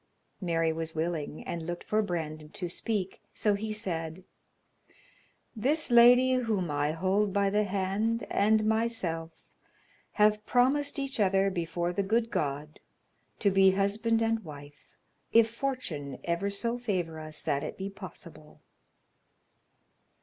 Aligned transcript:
Mary 0.41 0.73
was 0.73 0.95
willing, 0.95 1.43
and 1.43 1.67
looked 1.67 1.83
for 1.83 2.01
Brandon 2.01 2.49
to 2.49 2.67
speak, 2.67 3.21
so 3.35 3.53
he 3.53 3.71
said: 3.71 4.23
"This 5.55 5.91
lady 5.91 6.33
whom 6.33 6.71
I 6.71 6.91
hold 6.91 7.31
by 7.31 7.51
the 7.51 7.65
hand 7.65 8.25
and 8.31 8.65
myself 8.65 9.45
have 10.13 10.43
promised 10.47 10.97
each 10.97 11.19
other 11.19 11.51
before 11.51 11.93
the 11.93 12.01
good 12.01 12.31
God 12.31 12.79
to 13.37 13.51
be 13.51 13.73
husband 13.73 14.23
and 14.23 14.43
wife, 14.43 14.87
if 15.33 15.53
fortune 15.53 16.17
ever 16.23 16.49
so 16.49 16.79
favor 16.79 17.19
us 17.19 17.43
that 17.43 17.63
it 17.63 17.77
be 17.77 17.87
possible." 17.91 18.59